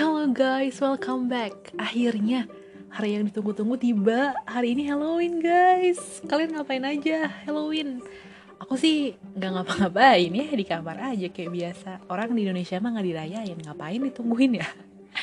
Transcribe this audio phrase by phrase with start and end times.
[0.00, 1.76] Hello guys, welcome back.
[1.76, 2.48] Akhirnya
[2.88, 4.32] hari yang ditunggu-tunggu tiba.
[4.48, 6.24] Hari ini Halloween guys.
[6.24, 8.00] Kalian ngapain aja Halloween?
[8.64, 11.90] Aku sih nggak ngapa-ngapain ya di kamar aja kayak biasa.
[12.08, 14.68] Orang di Indonesia mah nggak dirayain, ngapain ditungguin ya?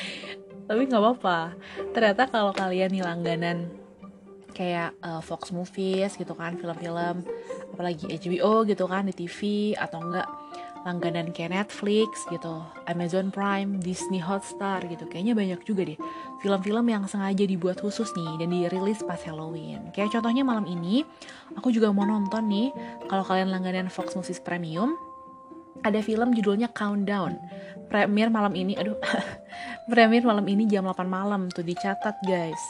[0.70, 1.58] Tapi nggak apa-apa.
[1.90, 3.74] Ternyata kalau kalian nih langganan
[4.54, 7.26] kayak uh, Fox Movies gitu kan, film-film,
[7.74, 10.30] apalagi HBO gitu kan di TV atau enggak
[10.88, 15.04] langganan kayak Netflix gitu, Amazon Prime, Disney Hotstar gitu.
[15.04, 16.00] Kayaknya banyak juga deh
[16.40, 19.92] film-film yang sengaja dibuat khusus nih dan dirilis pas Halloween.
[19.92, 21.04] Kayak contohnya malam ini,
[21.52, 22.72] aku juga mau nonton nih,
[23.12, 24.96] kalau kalian langganan Fox Movies Premium,
[25.84, 27.36] ada film judulnya Countdown.
[27.92, 28.96] Premier malam ini, aduh,
[29.92, 32.62] premier malam ini jam 8 malam tuh dicatat guys.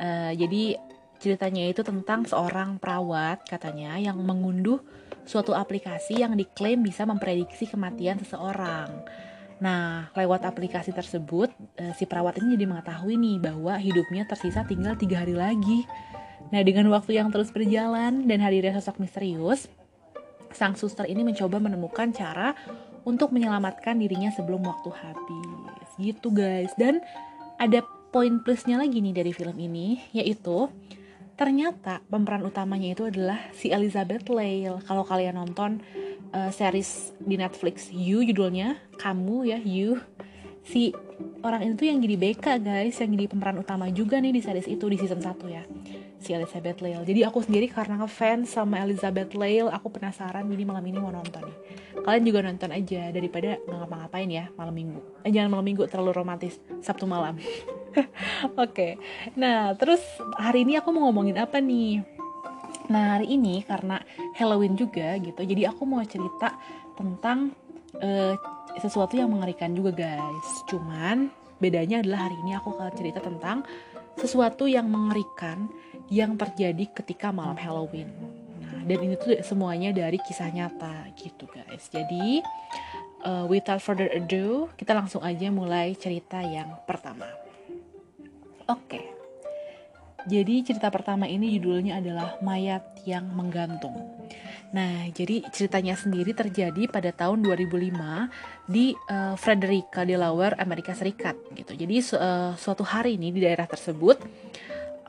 [0.00, 0.80] Uh, jadi
[1.22, 4.82] ceritanya itu tentang seorang perawat katanya yang mengunduh
[5.24, 8.90] suatu aplikasi yang diklaim bisa memprediksi kematian seseorang.
[9.62, 14.98] Nah, lewat aplikasi tersebut, eh, si perawat ini jadi mengetahui nih bahwa hidupnya tersisa tinggal
[14.98, 15.86] tiga hari lagi.
[16.50, 19.70] Nah, dengan waktu yang terus berjalan dan hadirnya sosok misterius,
[20.50, 22.58] sang suster ini mencoba menemukan cara
[23.06, 25.88] untuk menyelamatkan dirinya sebelum waktu habis.
[25.94, 26.74] Gitu guys.
[26.74, 26.98] Dan
[27.62, 30.68] ada poin plusnya lagi nih dari film ini, yaitu
[31.34, 34.84] ternyata pemeran utamanya itu adalah si Elizabeth Lale.
[34.84, 35.80] Kalau kalian nonton
[36.32, 40.02] uh, series di Netflix You judulnya kamu ya You.
[40.62, 40.94] Si
[41.42, 44.86] orang itu yang jadi BK guys yang jadi pemeran utama juga nih di series itu
[44.86, 45.66] di season 1 ya
[46.22, 50.86] si Elizabeth Lale jadi aku sendiri karena ngefans sama Elizabeth Lale aku penasaran ini malam
[50.86, 51.56] ini mau nonton nih
[52.06, 56.14] kalian juga nonton aja daripada nggak ngapa-ngapain ya malam minggu eh, jangan malam minggu terlalu
[56.14, 57.36] romantis Sabtu malam
[57.92, 58.08] Oke,
[58.56, 58.92] okay.
[59.36, 60.00] nah terus
[60.40, 62.00] hari ini aku mau ngomongin apa nih?
[62.88, 64.00] Nah hari ini karena
[64.36, 66.56] Halloween juga gitu, jadi aku mau cerita
[66.96, 67.52] tentang
[68.00, 68.34] uh,
[68.80, 70.48] sesuatu yang mengerikan juga guys.
[70.72, 71.28] Cuman
[71.60, 73.62] bedanya adalah hari ini aku akan cerita tentang
[74.16, 75.68] sesuatu yang mengerikan
[76.08, 78.08] yang terjadi ketika malam Halloween.
[78.62, 81.86] Nah dan ini tuh semuanya dari kisah nyata gitu guys.
[81.92, 82.42] Jadi
[83.26, 87.26] uh, without further ado, kita langsung aja mulai cerita yang pertama.
[88.66, 89.12] Oke.
[90.22, 94.22] Jadi cerita pertama ini judulnya adalah Mayat yang Menggantung.
[94.72, 101.76] Nah, jadi ceritanya sendiri terjadi pada tahun 2005 di uh, Frederica, Delaware, Amerika Serikat gitu.
[101.76, 104.22] Jadi su uh, suatu hari ini di daerah tersebut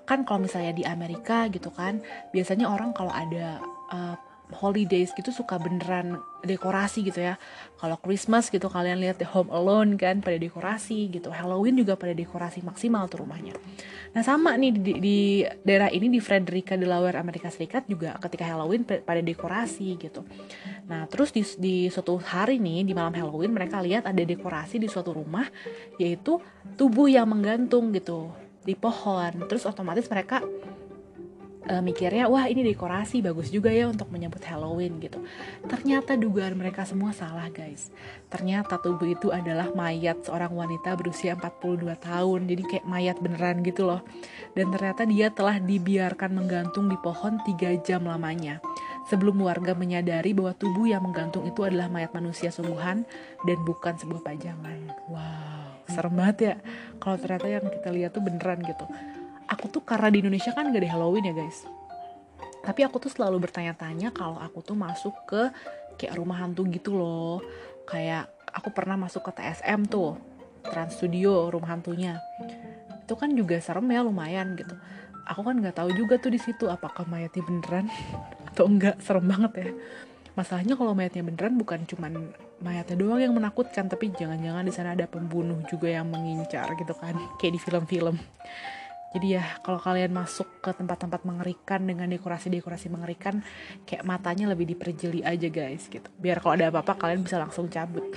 [0.03, 2.03] kan kalau misalnya di Amerika gitu kan,
[2.35, 3.59] biasanya orang kalau ada
[3.91, 4.15] uh,
[4.53, 7.35] holidays gitu suka beneran dekorasi gitu ya.
[7.81, 11.33] Kalau Christmas gitu kalian lihat di Home Alone kan pada dekorasi gitu.
[11.33, 13.57] Halloween juga pada dekorasi maksimal tuh rumahnya.
[14.13, 15.17] Nah sama nih di, di
[15.65, 20.21] daerah ini di Frederica Delaware Amerika Serikat juga ketika Halloween pada dekorasi gitu.
[20.85, 24.87] Nah terus di, di suatu hari nih di malam Halloween mereka lihat ada dekorasi di
[24.87, 25.49] suatu rumah
[25.97, 26.37] yaitu
[26.77, 30.43] tubuh yang menggantung gitu di pohon terus otomatis mereka
[31.69, 35.23] uh, mikirnya wah ini dekorasi bagus juga ya untuk menyambut Halloween gitu.
[35.67, 37.93] Ternyata dugaan mereka semua salah guys.
[38.27, 42.41] Ternyata tubuh itu adalah mayat seorang wanita berusia 42 tahun.
[42.49, 44.01] Jadi kayak mayat beneran gitu loh.
[44.57, 48.59] Dan ternyata dia telah dibiarkan menggantung di pohon 3 jam lamanya.
[49.03, 53.03] Sebelum warga menyadari bahwa tubuh yang menggantung itu adalah mayat manusia sungguhan
[53.43, 54.79] dan bukan sebuah pajangan.
[55.11, 56.55] Wow, serem banget ya.
[56.99, 58.85] Kalau ternyata yang kita lihat tuh beneran gitu.
[59.49, 61.67] Aku tuh karena di Indonesia kan gak ada Halloween ya guys.
[62.63, 65.51] Tapi aku tuh selalu bertanya-tanya kalau aku tuh masuk ke
[65.99, 67.43] kayak rumah hantu gitu loh.
[67.83, 70.15] Kayak aku pernah masuk ke TSM tuh
[70.63, 72.23] Trans Studio rumah hantunya.
[73.03, 74.75] Itu kan juga serem ya lumayan gitu.
[75.27, 77.87] Aku kan nggak tahu juga tuh di situ apakah mayatnya beneran
[78.51, 79.71] atau enggak serem banget ya
[80.33, 85.05] masalahnya kalau mayatnya beneran bukan cuman mayatnya doang yang menakutkan tapi jangan-jangan di sana ada
[85.05, 88.17] pembunuh juga yang mengincar gitu kan kayak di film-film.
[89.13, 93.45] Jadi ya kalau kalian masuk ke tempat-tempat mengerikan dengan dekorasi-dekorasi mengerikan
[93.85, 96.09] kayak matanya lebih diperjeli aja guys gitu.
[96.17, 98.09] Biar kalau ada apa-apa kalian bisa langsung cabut.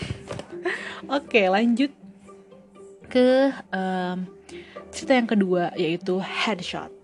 [1.21, 1.93] Oke lanjut
[3.12, 4.25] ke um,
[4.89, 6.96] cerita yang kedua yaitu headshot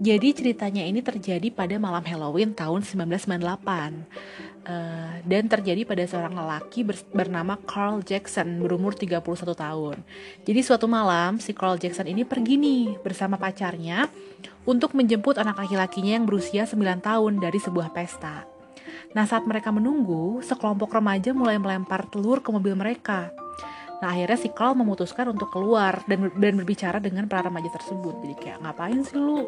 [0.00, 6.86] jadi ceritanya ini terjadi pada malam Halloween tahun 1998 Uh, dan terjadi pada seorang lelaki
[7.10, 9.18] bernama Carl Jackson berumur 31
[9.58, 9.98] tahun.
[10.46, 14.06] Jadi suatu malam si Carl Jackson ini pergi nih bersama pacarnya
[14.62, 18.46] untuk menjemput anak laki-lakinya yang berusia 9 tahun dari sebuah pesta.
[19.18, 23.34] Nah saat mereka menunggu, sekelompok remaja mulai melempar telur ke mobil mereka.
[23.98, 28.14] Nah akhirnya si Carl memutuskan untuk keluar dan, dan berbicara dengan para remaja tersebut.
[28.22, 29.42] Jadi kayak ngapain sih lu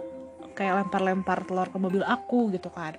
[0.55, 2.95] kayak lempar-lempar telur ke mobil aku gitu kan.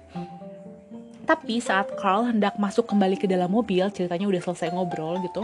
[1.25, 5.41] Tapi saat Carl hendak masuk kembali ke dalam mobil, ceritanya udah selesai ngobrol gitu.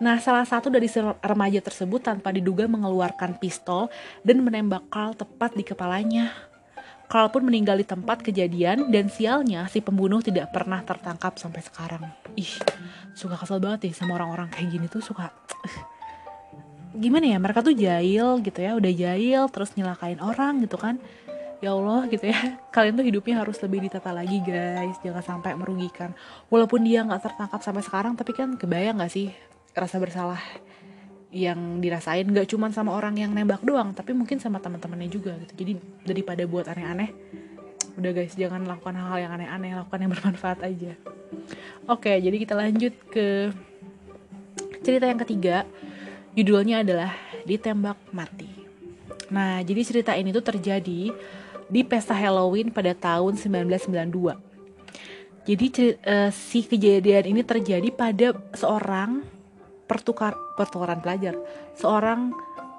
[0.00, 0.88] Nah, salah satu dari
[1.20, 3.92] remaja tersebut tanpa diduga mengeluarkan pistol
[4.24, 6.32] dan menembak Carl tepat di kepalanya.
[7.12, 12.08] Carl pun meninggal di tempat kejadian dan sialnya si pembunuh tidak pernah tertangkap sampai sekarang.
[12.40, 12.56] Ih,
[13.12, 15.28] suka kesel banget nih sama orang-orang kayak gini tuh suka
[16.92, 21.00] gimana ya mereka tuh jahil gitu ya udah jahil terus nyelakain orang gitu kan
[21.62, 22.58] ya Allah gitu ya.
[22.74, 24.98] Kalian tuh hidupnya harus lebih ditata lagi guys.
[25.00, 26.10] Jangan sampai merugikan.
[26.50, 29.30] Walaupun dia nggak tertangkap sampai sekarang tapi kan kebayang nggak sih
[29.72, 30.42] rasa bersalah
[31.30, 32.26] yang dirasain?
[32.26, 35.54] Nggak cuma sama orang yang nembak doang tapi mungkin sama teman-temannya juga gitu.
[35.62, 35.72] Jadi
[36.02, 37.14] daripada buat aneh-aneh
[37.92, 39.70] udah guys jangan lakukan hal-hal yang aneh-aneh.
[39.78, 40.98] Lakukan yang bermanfaat aja.
[41.86, 43.54] Oke jadi kita lanjut ke
[44.82, 45.62] cerita yang ketiga.
[46.34, 47.14] Judulnya adalah
[47.44, 48.48] Ditembak Mati.
[49.32, 51.12] Nah, jadi cerita ini tuh terjadi
[51.72, 54.36] di pesta Halloween pada tahun 1992.
[55.42, 55.66] Jadi
[56.04, 59.24] uh, si kejadian ini terjadi pada seorang
[59.88, 61.34] pertukar pertukaran pelajar,
[61.74, 62.30] seorang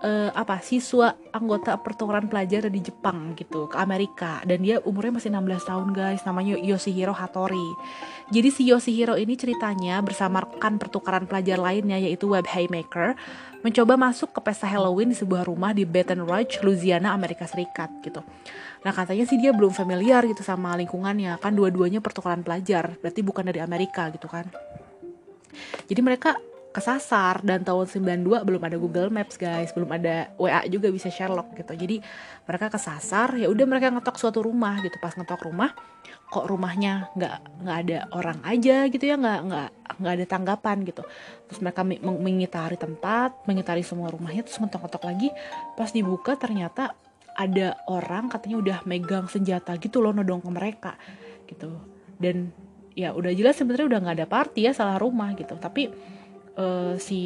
[0.04, 5.32] uh, apa siswa anggota pertukaran pelajar di Jepang gitu ke Amerika dan dia umurnya masih
[5.32, 7.70] 16 tahun guys namanya Yoshihiro Hattori
[8.30, 13.16] jadi si Yoshihiro ini ceritanya bersama rekan pertukaran pelajar lainnya yaitu Web Haymaker
[13.64, 18.20] mencoba masuk ke pesta Halloween di sebuah rumah di Baton Rouge, Louisiana, Amerika Serikat gitu.
[18.84, 23.48] Nah katanya sih dia belum familiar gitu sama lingkungannya kan dua-duanya pertukaran pelajar berarti bukan
[23.48, 24.52] dari Amerika gitu kan.
[25.88, 26.36] Jadi mereka
[26.74, 29.70] kesasar dan tahun 92 belum ada Google Maps guys.
[29.78, 31.78] Belum ada WA juga bisa Sherlock gitu.
[31.78, 32.02] Jadi
[32.50, 34.98] mereka kesasar ya udah mereka ngetok suatu rumah gitu.
[34.98, 35.70] Pas ngetok rumah
[36.34, 39.16] kok rumahnya nggak nggak ada orang aja gitu ya.
[39.22, 39.70] Nggak nggak
[40.02, 41.06] nggak ada tanggapan gitu.
[41.46, 45.30] Terus mereka mengitari tempat mengitari semua rumahnya terus ngetok-ngetok lagi.
[45.78, 46.98] Pas dibuka ternyata
[47.38, 50.94] ada orang katanya udah megang senjata gitu loh nodong ke mereka
[51.46, 51.78] gitu.
[52.18, 52.50] Dan
[52.98, 55.54] ya udah jelas sebenarnya udah nggak ada party ya salah rumah gitu.
[55.58, 55.94] Tapi
[56.58, 57.22] uh, si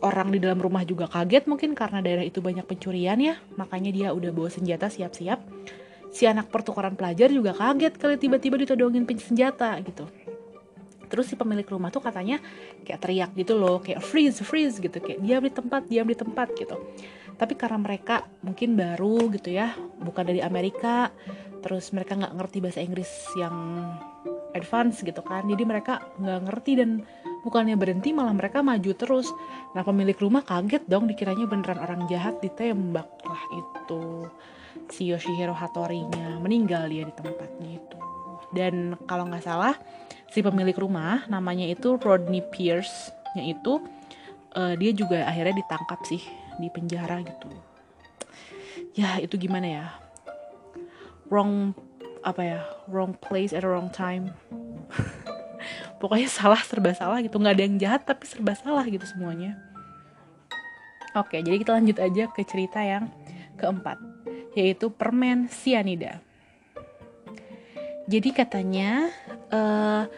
[0.00, 3.34] orang di dalam rumah juga kaget mungkin karena daerah itu banyak pencurian ya.
[3.56, 5.40] Makanya dia udah bawa senjata siap-siap.
[6.12, 10.04] Si anak pertukaran pelajar juga kaget kali tiba-tiba ditodongin senjata gitu.
[11.08, 12.40] Terus si pemilik rumah tuh katanya
[12.88, 14.96] kayak teriak gitu loh kayak freeze freeze gitu.
[15.00, 16.76] Kayak diam di tempat diam di tempat gitu.
[17.36, 21.10] Tapi karena mereka mungkin baru gitu ya bukan dari Amerika
[21.62, 23.56] terus mereka nggak ngerti bahasa Inggris yang
[24.52, 25.48] advance gitu kan.
[25.48, 26.90] Jadi mereka nggak ngerti dan
[27.42, 29.28] bukannya berhenti malah mereka maju terus.
[29.74, 33.06] Nah pemilik rumah kaget dong dikiranya beneran orang jahat ditembak.
[33.26, 34.26] Lah itu
[34.88, 37.98] si Yoshihiro Hattori-nya meninggal dia di tempatnya itu.
[38.54, 39.74] Dan kalau nggak salah
[40.32, 43.80] si pemilik rumah namanya itu Rodney Pierce nya itu
[44.56, 46.22] uh, dia juga akhirnya ditangkap sih
[46.56, 47.48] di penjara gitu.
[48.92, 49.86] Ya itu gimana ya?
[51.32, 51.72] Wrong
[52.22, 52.60] apa ya?
[52.86, 54.36] Wrong place at the wrong time
[56.02, 57.38] pokoknya salah serba salah gitu.
[57.38, 59.54] Nggak ada yang jahat tapi serba salah gitu semuanya.
[61.14, 63.06] Oke jadi kita lanjut aja ke cerita yang
[63.60, 64.00] keempat
[64.52, 66.20] yaitu permen sianida
[68.10, 69.14] jadi katanya
[69.54, 70.10] uh,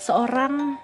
[0.00, 0.80] seorang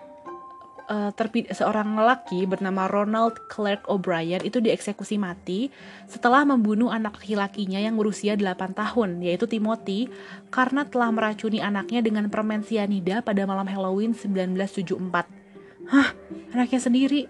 [0.93, 5.73] uh, terpi seorang lelaki bernama Ronald Clark O'Brien itu dieksekusi mati
[6.05, 10.13] setelah membunuh anak laki-lakinya yang berusia 8 tahun yaitu Timothy
[10.53, 15.89] karena telah meracuni anaknya dengan permen sianida pada malam Halloween 1974.
[15.89, 16.09] Hah,
[16.53, 17.27] anaknya sendiri.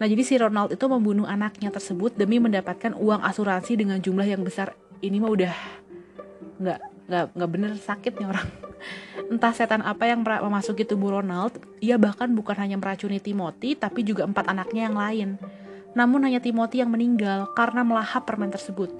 [0.00, 4.42] Nah, jadi si Ronald itu membunuh anaknya tersebut demi mendapatkan uang asuransi dengan jumlah yang
[4.42, 4.74] besar.
[5.02, 5.54] Ini mah udah
[6.62, 6.80] nggak
[7.10, 8.71] nggak nggak bener sakit nih orang
[9.32, 14.28] entah setan apa yang memasuki tubuh Ronald ia bahkan bukan hanya meracuni Timothy tapi juga
[14.28, 15.28] empat anaknya yang lain.
[15.96, 18.92] Namun hanya Timothy yang meninggal karena melahap permen tersebut.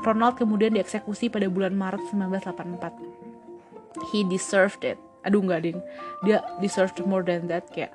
[0.00, 3.20] Ronald kemudian dieksekusi pada bulan Maret 1984
[4.14, 4.96] he deserved it.
[5.26, 5.78] Aduh nggak ding
[6.24, 7.92] dia deserved more than that kayak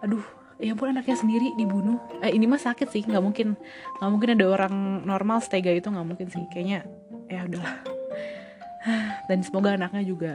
[0.00, 0.22] aduh
[0.62, 1.98] ya ampun anaknya sendiri dibunuh.
[2.24, 3.58] Eh ini mah sakit sih nggak mungkin
[3.98, 6.46] nggak mungkin ada orang normal stega itu nggak mungkin sih.
[6.48, 6.86] Kayaknya
[7.28, 7.76] ya udahlah.
[9.28, 10.32] Dan semoga anaknya juga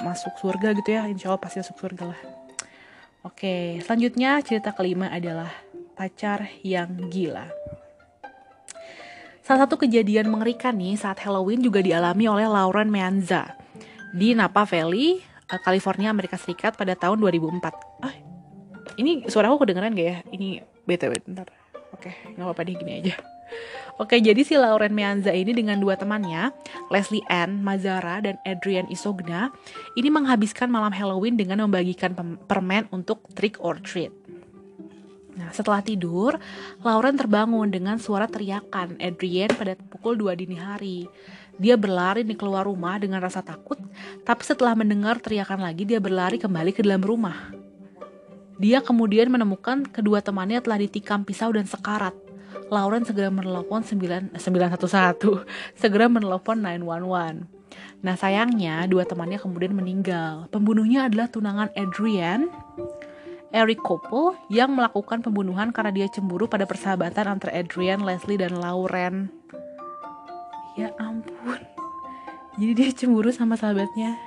[0.00, 1.08] masuk surga gitu ya.
[1.08, 2.20] Insya Allah pasti masuk surga lah.
[3.26, 5.50] Oke selanjutnya cerita kelima adalah
[5.98, 7.48] pacar yang gila.
[9.42, 13.54] Salah satu kejadian mengerikan nih saat Halloween juga dialami oleh Lauren Meanza
[14.10, 18.14] di Napa Valley eh, California Amerika Serikat pada tahun 2004 ah
[18.96, 20.18] ini suara aku kedengeran gak ya?
[20.32, 21.46] Ini btw bentar.
[21.94, 23.35] Oke nggak apa-apa deh gini aja
[23.96, 26.52] Oke, jadi si Lauren Meanza ini dengan dua temannya,
[26.92, 29.48] Leslie Ann Mazara dan Adrian Isogna,
[29.96, 32.12] ini menghabiskan malam Halloween dengan membagikan
[32.44, 34.12] permen untuk trick or treat.
[35.36, 36.36] Nah, setelah tidur,
[36.80, 41.08] Lauren terbangun dengan suara teriakan Adrian pada pukul 2 dini hari.
[41.56, 43.80] Dia berlari nih keluar rumah dengan rasa takut,
[44.28, 47.52] tapi setelah mendengar teriakan lagi, dia berlari kembali ke dalam rumah.
[48.56, 52.25] Dia kemudian menemukan kedua temannya telah ditikam pisau dan sekarat.
[52.66, 55.46] Lauren segera menelpon 9, 911,
[55.80, 57.46] segera menelpon 911.
[58.02, 60.50] Nah sayangnya dua temannya kemudian meninggal.
[60.50, 62.50] Pembunuhnya adalah tunangan Adrian,
[63.54, 69.30] Eric Koppel yang melakukan pembunuhan karena dia cemburu pada persahabatan antara Adrian, Leslie, dan Lauren.
[70.76, 71.62] Ya ampun.
[72.60, 74.18] Jadi dia cemburu sama sahabatnya.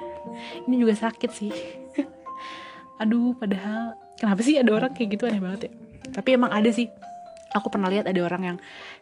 [0.65, 1.53] Ini juga sakit sih.
[3.01, 5.72] Aduh, padahal kenapa sih ada orang kayak gitu aneh banget ya.
[6.10, 6.89] Tapi emang ada sih.
[7.57, 8.57] Aku pernah lihat ada orang yang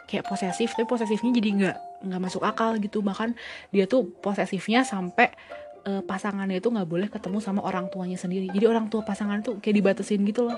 [0.08, 1.78] kayak posesif, tapi posesifnya jadi nggak
[2.08, 3.04] nggak masuk akal gitu.
[3.04, 3.36] Bahkan
[3.76, 5.36] dia tuh posesifnya sampai
[5.84, 8.48] uh, pasangannya itu nggak boleh ketemu sama orang tuanya sendiri.
[8.52, 10.58] Jadi orang tua pasangan tuh kayak dibatasin gitu loh.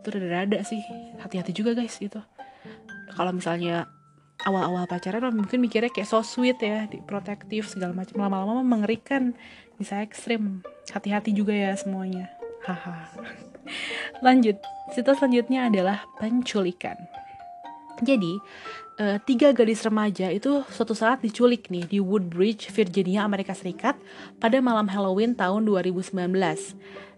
[0.00, 0.80] Itu rada-rada sih.
[1.20, 2.20] Hati-hati juga guys gitu.
[3.12, 3.88] Kalau misalnya
[4.42, 8.18] awal-awal pacaran mungkin mikirnya kayak so sweet ya, protektif segala macam.
[8.24, 9.36] Lama-lama mengerikan,
[9.76, 10.64] bisa ekstrim.
[10.90, 12.32] Hati-hati juga ya semuanya.
[12.64, 13.10] Haha.
[14.24, 14.58] Lanjut,
[14.94, 16.96] cerita selanjutnya adalah penculikan.
[18.02, 18.42] Jadi,
[18.98, 23.94] uh, tiga gadis remaja itu suatu saat diculik nih di Woodbridge, Virginia, Amerika Serikat
[24.42, 26.10] pada malam Halloween tahun 2019.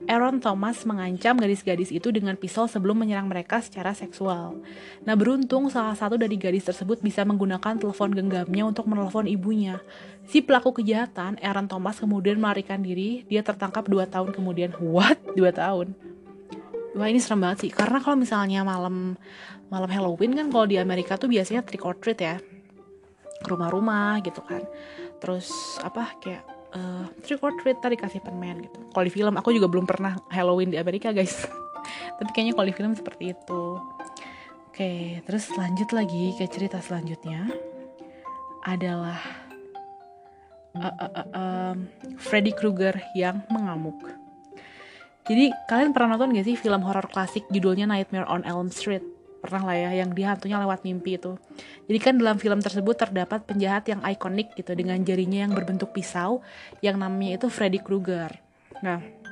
[0.04, 4.60] Aaron Thomas mengancam gadis-gadis itu dengan pisau sebelum menyerang mereka secara seksual.
[5.08, 9.80] Nah beruntung salah satu dari gadis tersebut bisa menggunakan telepon genggamnya untuk menelpon ibunya.
[10.28, 14.76] Si pelaku kejahatan, Aaron Thomas kemudian melarikan diri, dia tertangkap 2 tahun kemudian.
[14.94, 15.16] What?
[15.32, 15.96] 2 tahun?
[16.94, 19.18] Wah ini serem banget sih, karena kalau misalnya malam
[19.66, 22.38] malam Halloween kan kalau di Amerika tuh biasanya trick or treat ya.
[23.44, 24.62] Rumah-rumah gitu kan.
[25.18, 25.50] Terus
[25.82, 28.78] apa kayak uh, trick or treat tadi kasih permen gitu.
[28.94, 31.50] Kalau di film aku juga belum pernah Halloween di Amerika guys.
[32.22, 33.62] Tapi kayaknya kalau di film seperti itu.
[34.70, 37.50] Oke terus lanjut lagi ke cerita selanjutnya.
[38.62, 39.18] Adalah
[40.78, 41.76] uh, uh, uh, um,
[42.22, 44.23] Freddy Krueger yang mengamuk
[45.24, 49.00] jadi kalian pernah nonton gak sih film horor klasik judulnya Nightmare on Elm Street?
[49.40, 51.36] Pernah lah ya yang dia hantunya lewat mimpi itu.
[51.84, 56.40] Jadi kan dalam film tersebut terdapat penjahat yang ikonik gitu dengan jarinya yang berbentuk pisau
[56.80, 58.40] yang namanya itu Freddy Krueger.
[58.80, 59.24] Nah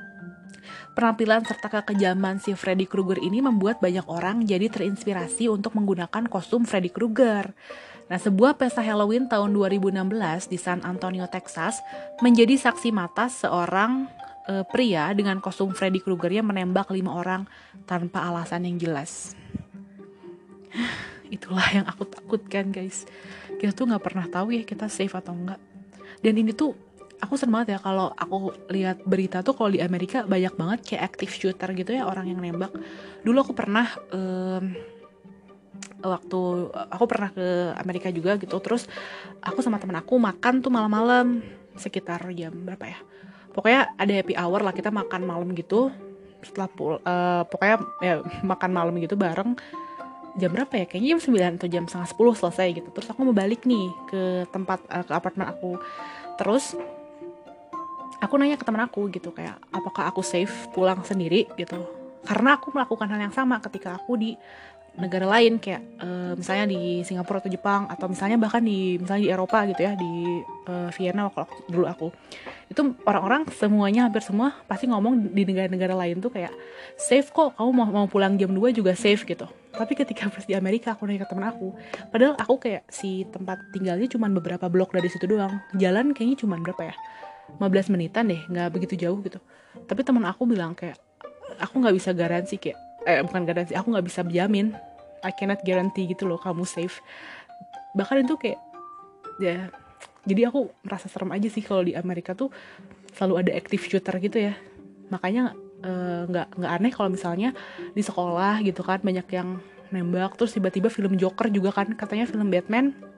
[0.93, 6.69] Penampilan serta kekejaman si Freddy Krueger ini membuat banyak orang jadi terinspirasi untuk menggunakan kostum
[6.69, 7.49] Freddy Krueger.
[8.13, 11.81] Nah, sebuah pesta Halloween tahun 2016 di San Antonio, Texas,
[12.21, 14.05] menjadi saksi mata seorang
[14.47, 17.47] e, pria dengan kostum Freddy Krueger yang menembak lima orang
[17.87, 19.35] tanpa alasan yang jelas.
[21.35, 23.07] Itulah yang aku takutkan guys.
[23.57, 25.61] Kita tuh nggak pernah tahu ya kita safe atau enggak
[26.23, 26.71] dan ini tuh
[27.19, 31.03] aku seneng banget ya kalau aku lihat berita tuh kalau di Amerika banyak banget kayak
[31.13, 32.71] active shooter gitu ya orang yang nembak.
[33.27, 34.71] Dulu aku pernah um,
[35.99, 38.55] waktu aku pernah ke Amerika juga gitu.
[38.63, 38.87] Terus
[39.43, 41.43] aku sama temen aku makan tuh malam-malam
[41.75, 42.99] sekitar jam berapa ya
[43.53, 45.93] pokoknya ada happy hour lah kita makan malam gitu.
[46.43, 48.15] Setelah pul uh, pokoknya ya
[48.51, 49.55] makan malam gitu bareng.
[50.33, 50.85] Jam berapa ya?
[50.89, 52.89] Kayaknya jam 9 atau jam setengah 10 selesai gitu.
[52.89, 55.77] Terus aku mau balik nih ke tempat uh, ke apartemen aku.
[56.41, 56.73] Terus
[58.17, 61.45] aku nanya ke teman aku gitu kayak apakah aku safe pulang sendiri?
[61.53, 61.85] gitu.
[62.23, 64.31] Karena aku melakukan hal yang sama ketika aku di
[64.93, 69.31] negara lain kayak uh, misalnya di Singapura atau Jepang atau misalnya bahkan di misalnya di
[69.33, 70.11] Eropa gitu ya di
[70.69, 72.07] uh, Vienna waktu dulu aku.
[72.69, 76.53] Itu orang-orang semuanya hampir semua pasti ngomong di negara-negara lain tuh kayak
[76.93, 79.49] safe kok kamu mau mau pulang jam 2 juga safe gitu.
[79.73, 81.73] Tapi ketika pas di Amerika aku nanya ke teman aku
[82.13, 85.57] padahal aku kayak si tempat tinggalnya cuma beberapa blok dari situ doang.
[85.73, 86.95] Jalan kayaknya cuma berapa ya?
[87.57, 89.41] 15 menitan deh nggak begitu jauh gitu.
[89.89, 91.01] Tapi teman aku bilang kayak
[91.57, 94.75] aku nggak bisa garansi kayak eh bukan garansi aku nggak bisa jamin.
[95.23, 96.99] I cannot guarantee gitu loh kamu safe.
[97.95, 98.59] Bahkan itu kayak
[99.39, 99.71] ya
[100.23, 102.51] jadi aku merasa serem aja sih kalau di Amerika tuh
[103.15, 104.53] selalu ada active shooter gitu ya.
[105.11, 107.55] Makanya eh, nggak uh, nggak aneh kalau misalnya
[107.95, 109.59] di sekolah gitu kan banyak yang
[109.93, 111.91] nembak terus tiba-tiba film Joker juga kan.
[111.95, 113.12] Katanya film Batman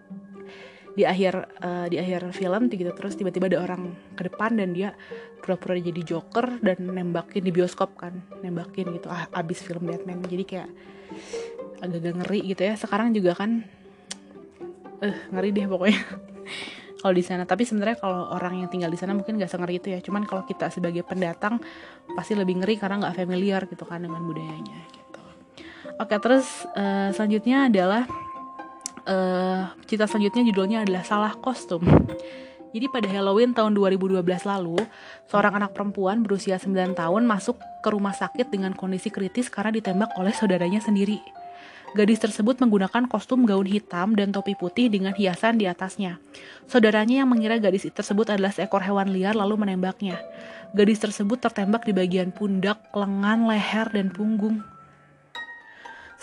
[0.95, 4.95] di akhir uh, di akhir film gitu terus tiba-tiba ada orang ke depan dan dia
[5.43, 10.23] pura-pura jadi Joker dan nembakin di bioskop kan nembakin gitu ah, abis film Batman.
[10.23, 10.69] Jadi kayak
[11.83, 12.73] agak-agak ngeri gitu ya.
[12.79, 13.61] Sekarang juga kan
[15.03, 16.01] eh uh, ngeri deh pokoknya
[17.03, 17.43] kalau di sana.
[17.43, 19.99] Tapi sebenarnya kalau orang yang tinggal di sana mungkin gak sengeri itu ya.
[19.99, 21.59] Cuman kalau kita sebagai pendatang
[22.15, 25.21] pasti lebih ngeri karena nggak familiar gitu kan dengan budayanya gitu.
[25.99, 28.09] Oke terus uh, selanjutnya adalah
[29.07, 31.85] uh, cerita selanjutnya judulnya adalah salah kostum.
[32.75, 34.75] Jadi pada Halloween tahun 2012 lalu,
[35.31, 40.11] seorang anak perempuan berusia 9 tahun masuk ke rumah sakit dengan kondisi kritis karena ditembak
[40.19, 41.23] oleh saudaranya sendiri.
[41.95, 46.19] Gadis tersebut menggunakan kostum gaun hitam dan topi putih dengan hiasan di atasnya.
[46.67, 50.19] Saudaranya yang mengira gadis tersebut adalah seekor hewan liar lalu menembaknya.
[50.75, 54.59] Gadis tersebut tertembak di bagian pundak, lengan, leher, dan punggung.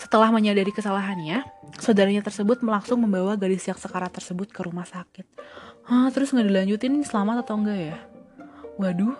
[0.03, 1.47] Setelah menyadari kesalahannya,
[1.79, 5.23] saudaranya tersebut langsung membawa gadis yang sekarat tersebut ke rumah sakit.
[5.87, 7.97] Hah, terus nggak dilanjutin selamat atau enggak ya?
[8.75, 9.15] Waduh.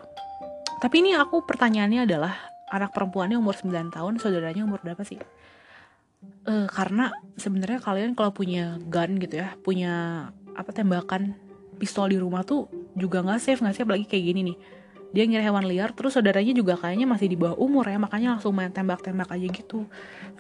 [0.84, 2.36] Tapi ini aku pertanyaannya adalah
[2.68, 5.24] anak perempuannya umur 9 tahun, saudaranya umur berapa sih?
[6.44, 11.40] Uh, karena sebenarnya kalian kalau punya gun gitu ya, punya apa tembakan
[11.80, 12.68] pistol di rumah tuh
[13.00, 14.58] juga nggak safe nggak sih apalagi kayak gini nih
[15.14, 18.52] dia ngira hewan liar terus saudaranya juga kayaknya masih di bawah umur ya makanya langsung
[18.58, 19.86] main tembak-tembak aja gitu.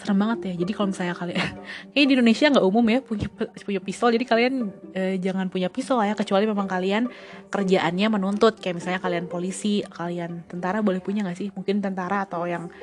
[0.01, 1.37] Serem banget ya jadi kalau misalnya kalian
[1.93, 3.27] kayak di Indonesia nggak umum ya punya
[3.61, 4.53] punya pistol jadi kalian
[4.97, 7.05] eh, jangan punya pistol ya kecuali memang kalian
[7.53, 11.47] kerjaannya menuntut kayak misalnya kalian polisi kalian tentara boleh punya nggak sih?
[11.53, 12.73] Mungkin tentara atau yang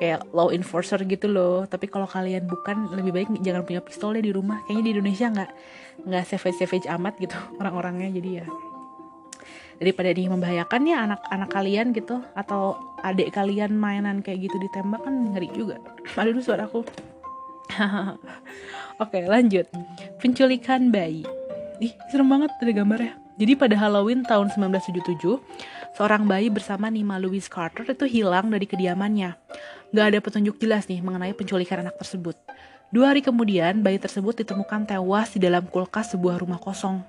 [0.00, 4.24] kayak law enforcer gitu loh tapi kalau kalian bukan lebih baik jangan punya pistol deh
[4.24, 5.50] di rumah kayaknya di Indonesia nggak
[6.08, 8.46] nggak savage savage amat gitu orang-orangnya jadi ya
[9.80, 12.20] daripada ini membahayakan ya anak-anak kalian gitu.
[12.36, 15.80] Atau adik kalian mainan kayak gitu ditembak kan ngeri juga.
[16.20, 16.84] Aduh suaraku
[19.02, 19.66] oke lanjut.
[20.20, 21.24] Penculikan bayi.
[21.80, 23.14] Ih serem banget ada gambarnya.
[23.40, 25.16] Jadi pada Halloween tahun 1977
[25.96, 29.32] seorang bayi bersama Nima Louise Carter itu hilang dari kediamannya.
[29.90, 32.36] Gak ada petunjuk jelas nih mengenai penculikan anak tersebut.
[32.90, 37.00] Dua hari kemudian, bayi tersebut ditemukan tewas di dalam kulkas sebuah rumah kosong.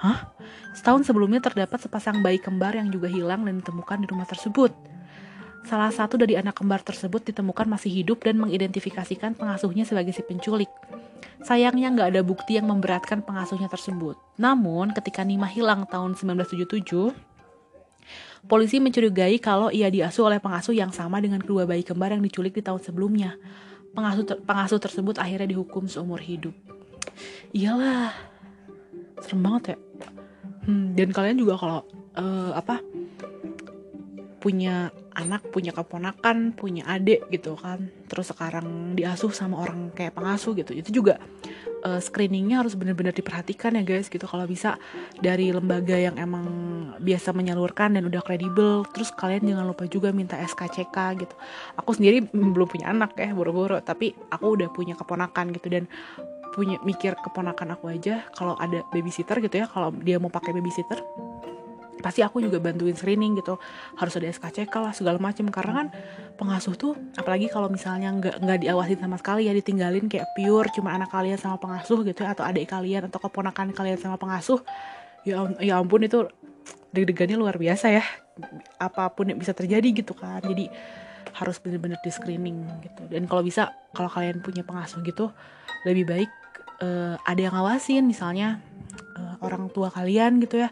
[0.00, 0.32] Hah?
[0.72, 4.72] Setahun sebelumnya terdapat sepasang bayi kembar yang juga hilang dan ditemukan di rumah tersebut.
[5.68, 10.72] Salah satu dari anak kembar tersebut ditemukan masih hidup dan mengidentifikasikan pengasuhnya sebagai si penculik.
[11.44, 14.16] Sayangnya nggak ada bukti yang memberatkan pengasuhnya tersebut.
[14.40, 17.12] Namun, ketika Nima hilang tahun 1977,
[18.48, 22.56] polisi mencurigai kalau ia diasuh oleh pengasuh yang sama dengan kedua bayi kembar yang diculik
[22.56, 23.36] di tahun sebelumnya.
[23.92, 26.56] Pengasuh, ter pengasuh tersebut akhirnya dihukum seumur hidup.
[27.52, 28.29] Iyalah,
[29.22, 29.76] serem banget ya
[30.66, 31.80] hmm, dan kalian juga kalau
[32.16, 32.80] uh, apa
[34.40, 40.56] punya anak, punya keponakan, punya adik gitu kan, terus sekarang diasuh sama orang kayak pengasuh
[40.56, 41.20] gitu, itu juga
[41.84, 44.24] uh, screeningnya harus benar-benar diperhatikan ya guys gitu.
[44.24, 44.80] Kalau bisa
[45.20, 46.48] dari lembaga yang emang
[47.04, 51.34] biasa menyalurkan dan udah kredibel, terus kalian jangan lupa juga minta SKCK gitu.
[51.76, 55.84] Aku sendiri belum punya anak ya, boro-boro, tapi aku udah punya keponakan gitu dan
[56.50, 60.98] punya mikir keponakan aku aja kalau ada babysitter gitu ya kalau dia mau pakai babysitter
[62.00, 63.60] pasti aku juga bantuin screening gitu.
[64.00, 65.86] Harus ada SKCK lah segala macam karena kan
[66.40, 70.96] pengasuh tuh apalagi kalau misalnya nggak nggak diawasin sama sekali ya ditinggalin kayak pure cuma
[70.96, 74.64] anak kalian sama pengasuh gitu ya atau adik kalian atau keponakan kalian sama pengasuh
[75.28, 76.24] ya ya ampun itu
[76.90, 78.04] deg-degannya luar biasa ya.
[78.80, 80.40] Apa pun yang bisa terjadi gitu kan.
[80.40, 80.72] Jadi
[81.36, 83.06] harus bener-bener di screening gitu.
[83.06, 85.30] Dan kalau bisa kalau kalian punya pengasuh gitu
[85.84, 86.30] lebih baik
[86.84, 88.60] uh, ada yang ngawasin misalnya
[89.16, 90.70] uh, orang tua kalian gitu ya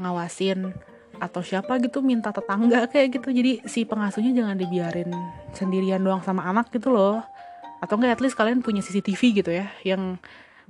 [0.00, 0.72] ngawasin
[1.20, 5.10] atau siapa gitu minta tetangga kayak gitu jadi si pengasuhnya jangan dibiarin
[5.52, 7.20] sendirian doang sama anak gitu loh
[7.80, 10.20] atau enggak at least kalian punya CCTV gitu ya yang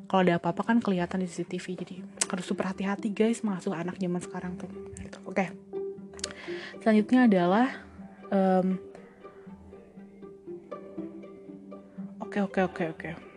[0.08, 1.94] kalau ada apa-apa kan kelihatan di CCTV jadi
[2.30, 5.18] harus super hati-hati guys mengasuh anak zaman sekarang tuh gitu.
[5.26, 5.48] oke okay.
[6.80, 7.66] selanjutnya adalah
[12.30, 13.29] oke oke oke oke.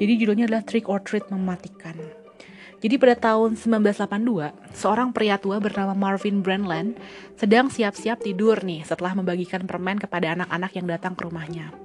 [0.00, 1.92] Jadi judulnya adalah Trick or Treat Mematikan.
[2.80, 6.96] Jadi pada tahun 1982, seorang pria tua bernama Marvin Brandland
[7.36, 11.76] sedang siap-siap tidur nih setelah membagikan permen kepada anak-anak yang datang ke rumahnya.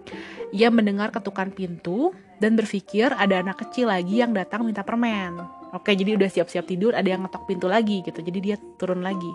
[0.56, 5.36] Ia mendengar ketukan pintu dan berpikir ada anak kecil lagi yang datang minta permen.
[5.76, 8.24] Oke, jadi udah siap-siap tidur, ada yang ngetok pintu lagi gitu.
[8.24, 9.28] Jadi dia turun lagi.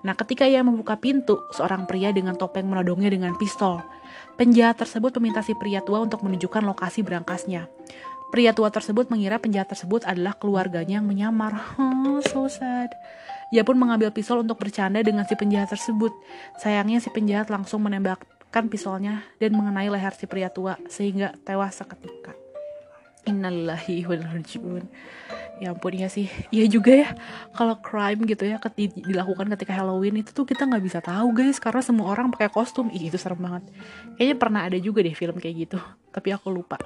[0.00, 3.84] Nah, ketika ia membuka pintu, seorang pria dengan topeng menodongnya dengan pistol.
[4.40, 7.68] Penjahat tersebut meminta si pria tua untuk menunjukkan lokasi berangkasnya.
[8.32, 11.76] Pria tua tersebut mengira penjahat tersebut adalah keluarganya yang menyamar.
[11.76, 12.88] Oh, so sad.
[13.52, 16.16] Ia pun mengambil pisau untuk bercanda dengan si penjahat tersebut.
[16.56, 22.32] Sayangnya si penjahat langsung menembakkan pistolnya dan mengenai leher si pria tua sehingga tewas seketika.
[23.28, 24.16] Innalillahi wa
[25.60, 26.32] Ya ampun ya sih.
[26.48, 27.08] Iya juga ya.
[27.52, 31.84] Kalau crime gitu ya dilakukan ketika Halloween itu tuh kita nggak bisa tahu guys karena
[31.84, 32.88] semua orang pakai kostum.
[32.88, 33.68] Ih, itu serem banget.
[34.16, 35.78] Kayaknya pernah ada juga deh film kayak gitu.
[36.08, 36.80] Tapi aku lupa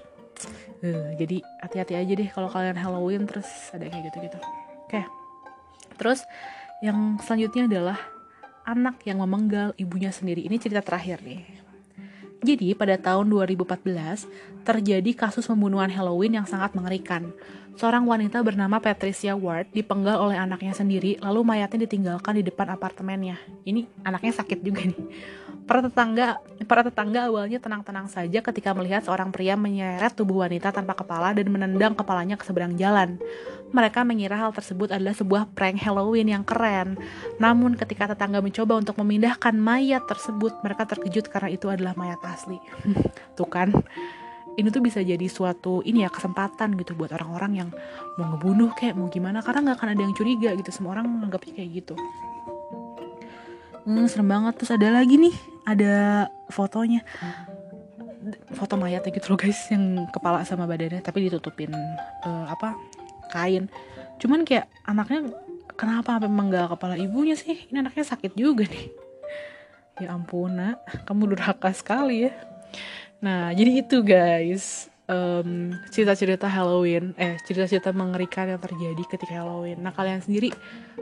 [0.86, 4.38] uh, jadi hati-hati aja deh kalau kalian Halloween terus ada kayak gitu-gitu.
[4.86, 5.02] Oke.
[5.02, 5.04] Okay.
[5.96, 6.22] terus
[6.84, 7.98] yang selanjutnya adalah
[8.68, 10.44] anak yang memenggal ibunya sendiri.
[10.46, 11.65] Ini cerita terakhir nih
[12.46, 17.34] jadi pada tahun 2014 terjadi kasus pembunuhan Halloween yang sangat mengerikan.
[17.76, 23.36] Seorang wanita bernama Patricia Ward dipenggal oleh anaknya sendiri lalu mayatnya ditinggalkan di depan apartemennya.
[23.68, 24.96] Ini anaknya sakit juga nih.
[25.68, 30.96] Para tetangga, para tetangga awalnya tenang-tenang saja ketika melihat seorang pria menyeret tubuh wanita tanpa
[30.96, 33.20] kepala dan menendang kepalanya ke seberang jalan.
[33.74, 36.94] Mereka mengira hal tersebut adalah sebuah prank Halloween yang keren.
[37.42, 42.62] Namun ketika tetangga mencoba untuk memindahkan mayat tersebut, mereka terkejut karena itu adalah mayat asli.
[43.36, 43.74] Tuh kan,
[44.56, 47.70] ini tuh bisa jadi suatu ini ya kesempatan gitu buat orang-orang yang
[48.16, 49.44] mau ngebunuh kayak mau gimana.
[49.44, 51.94] Karena nggak akan ada yang curiga gitu semua orang menganggapnya kayak gitu.
[53.84, 54.56] Hmm, serem banget.
[54.56, 55.34] Terus ada lagi nih
[55.68, 55.94] ada
[56.48, 57.04] fotonya.
[58.56, 61.70] Foto mayatnya gitu loh guys yang kepala sama badannya tapi ditutupin
[62.26, 62.74] uh, apa
[63.30, 63.70] kain
[64.22, 65.30] cuman kayak anaknya
[65.76, 68.88] kenapa memang gak kepala ibunya sih ini anaknya sakit juga nih
[70.00, 72.32] ya ampun nak kamu durhaka sekali ya
[73.20, 79.80] nah jadi itu guys um, cerita-cerita Halloween, eh cerita-cerita mengerikan yang terjadi ketika Halloween.
[79.82, 80.52] Nah kalian sendiri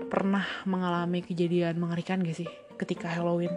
[0.09, 3.53] pernah mengalami kejadian mengerikan gak sih ketika Halloween?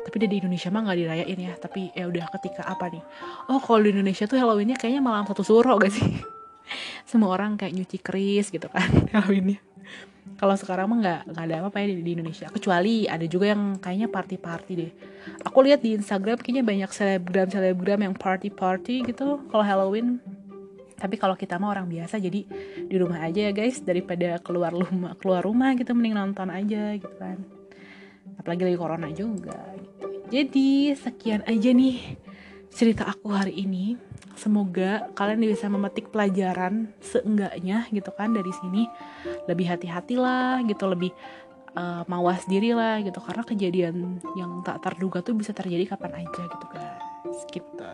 [0.00, 1.52] Tapi di Indonesia mah nggak dirayain ya.
[1.60, 3.04] Tapi ya udah ketika apa nih?
[3.52, 6.39] Oh kalau di Indonesia tuh Halloweennya kayaknya malam satu suro gak sih?
[7.08, 8.88] Semua orang kayak nyuci keris gitu kan.
[9.14, 9.60] Halloweennya
[10.40, 12.48] kalau sekarang mah nggak nggak ada apa-apa ya di, di Indonesia.
[12.48, 14.92] Kecuali ada juga yang kayaknya party-party deh.
[15.44, 20.16] Aku lihat di Instagram kayaknya banyak selebgram selebgram yang party-party gitu kalau Halloween.
[20.96, 22.44] Tapi kalau kita mah orang biasa jadi
[22.88, 23.84] di rumah aja ya guys.
[23.84, 27.36] Daripada keluar rumah keluar rumah gitu mending nonton aja gitu kan.
[28.40, 30.08] Apalagi lagi corona juga gitu.
[30.32, 32.16] jadi sekian aja nih
[32.72, 34.00] cerita aku hari ini
[34.40, 38.88] semoga kalian bisa memetik pelajaran seenggaknya gitu kan dari sini.
[39.44, 41.12] Lebih hati-hatilah gitu lebih
[41.76, 43.20] uh, mawas diri lah gitu.
[43.20, 47.38] Karena kejadian yang tak terduga tuh bisa terjadi kapan aja gitu guys.
[47.52, 47.88] Gitu.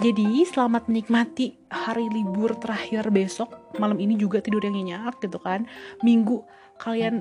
[0.00, 3.74] Jadi selamat menikmati hari libur terakhir besok.
[3.82, 5.66] Malam ini juga tidur yang nyenyak gitu kan.
[6.06, 6.46] Minggu
[6.80, 7.20] kalian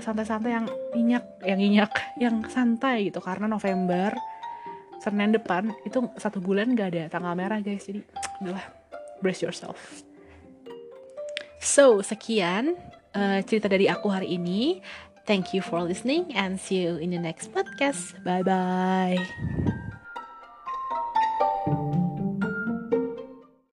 [0.00, 0.66] santai santai-santai yang
[0.96, 3.20] nyenyak yang nyenyak yang santai gitu.
[3.20, 4.14] Karena November
[5.06, 7.86] Senin depan itu satu bulan gak ada tanggal merah guys.
[7.86, 8.02] Jadi
[8.42, 8.66] udahlah
[9.22, 10.02] brace yourself.
[11.62, 12.74] So sekian
[13.14, 14.82] uh, cerita dari aku hari ini.
[15.26, 18.18] Thank you for listening and see you in the next podcast.
[18.26, 19.75] Bye bye